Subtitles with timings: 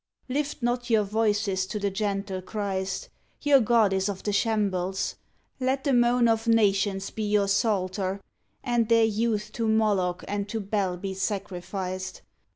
[0.27, 3.09] Lift not your voices to the gentle Christ:
[3.43, 5.15] Your god is of the shambles!
[5.59, 8.19] Let the moan Of nations be your psalter,
[8.63, 12.23] and their youth To Moloch and to Bel be sacrificed!